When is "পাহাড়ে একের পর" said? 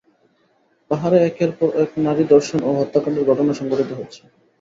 0.91-1.69